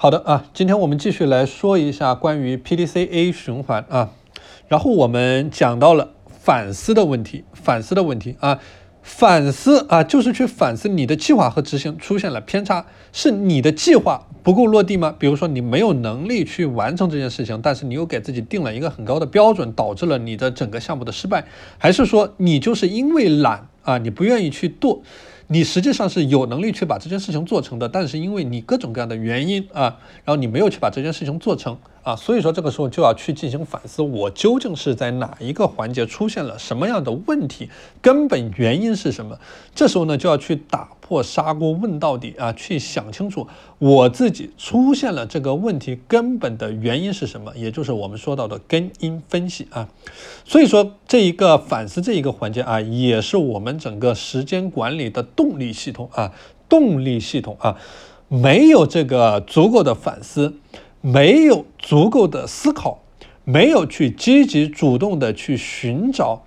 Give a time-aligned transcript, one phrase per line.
[0.00, 4.10] 好的啊，今天我们继续来说一下关于 PDCA 循环啊，
[4.68, 8.60] 然后我们讲到了反思的问题，反思的问题啊，
[9.02, 15.12] 反思啊就是去反思你的计划和执行出现了偏差，是你的计划不够落地吗？
[15.18, 21.44] 比如说你没有能力去完成这件事情，但是你又给自己定了一个很高的标准，导致了你的整个项目的失败，
[21.76, 25.02] 还是说你就是因为懒啊，你不愿意去做？
[25.48, 37.68] 你实际上是有能力去把这件事情做成的，但是因为你各种各样的原因啊，然后你没有去把这件事情做成啊，所以说这个时候就要去进行反思，我究竟是在哪一个环节出现了什么样的问题，
[38.02, 39.38] 根本原因是什么？
[39.74, 40.90] 这时候呢就要去打。
[41.08, 49.88] 破砂锅问到底啊，去想清楚我自己出现了这个问题根本的原因是什么，也就是我们说到的根因分析啊。
[50.44, 56.32] 所以说这一个反思这一个环节啊，也是我们整个时间管理的动力系统啊，
[56.68, 57.76] 动力系统啊，
[58.26, 60.54] 没有这个足够的反思，
[61.00, 63.04] 没有足够的思考，
[63.44, 66.42] 没有去积极主动的去寻找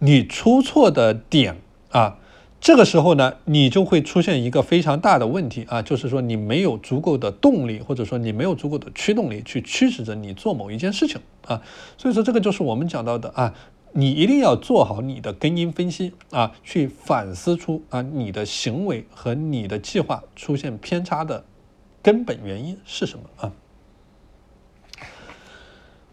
[0.00, 1.56] 你出错的点
[1.90, 2.18] 啊。
[2.58, 11.62] 这个时候呢，你就会出现一个非常大的问题啊，就是说你没有足够的动力，或者说你没有足够的驱动力去驱使着你做某一件事情啊。
[11.96, 13.54] 所以说这个就是我们讲到的啊，
[13.92, 21.44] 你一定要做好你的根因分析啊，去反思出啊你的行为和你的计划出现偏差的
[22.02, 23.52] 根本原因是什么啊。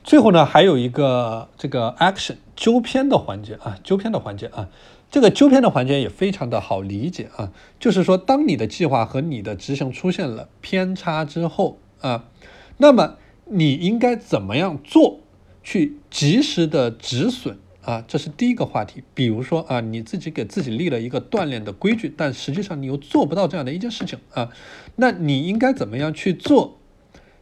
[0.03, 4.69] 最后呢，还有一个这个 action 纠偏的环节啊，纠偏的环节啊。
[5.09, 12.25] 这个纠偏的环节也非常的好理解啊，就是说，当你的计划和你的执行出现了偏差之后啊，
[12.77, 15.19] 那么你应该怎么样做
[15.61, 18.03] 去及时的止损啊？
[18.07, 19.03] 这是第一个话题。
[19.13, 24.49] 比如说啊，你自己给自己立了一个锻炼的规矩，但实际上你又做不到这样的一件事情啊，
[24.95, 26.79] 那你应该怎么样去做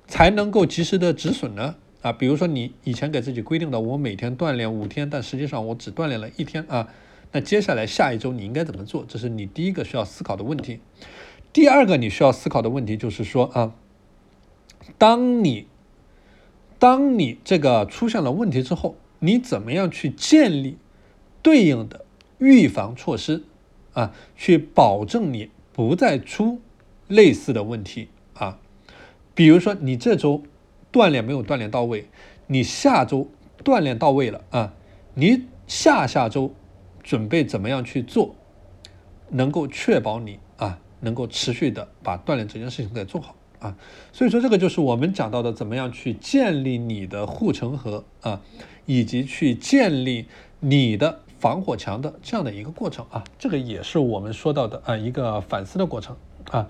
[0.08, 1.76] 才能够及时的止损呢？
[2.02, 6.90] 啊，比如说你以前给自己规定的，我每天锻炼五天，但实际上我只锻炼了一天啊。
[7.32, 9.06] 那接下来下一周你应该怎么做？
[9.08, 10.80] 这是你第一个需要思考的问题。
[11.54, 13.74] 第二个你需要思考的问题就是说啊，
[14.98, 15.68] 当你
[16.80, 20.78] 当你这个出现了问题之后，你怎么样去建立
[21.42, 22.06] 对应的
[22.38, 23.44] 预防措施
[23.94, 26.60] 啊，去保证你不再出
[27.08, 28.60] 类似的问题啊？
[29.34, 30.44] 比如说你这周
[30.92, 32.10] 锻炼没有锻炼到位，
[32.48, 33.30] 你下周
[33.64, 34.74] 锻炼到位了啊，
[35.16, 36.54] 你下下周。
[37.04, 38.36] 准备怎么样去做，
[39.30, 43.78] 能够确保你啊能够持续的把锻炼这件事情给做好啊，
[44.12, 48.42] 所以说这个就是我们讲到的怎么样去建立你的护城河啊，
[48.86, 50.26] 以及去建立
[50.60, 56.18] 你的防火墙的这样的一个过程啊，这个也是我们说到的啊一个反思的过程
[56.50, 56.68] 啊。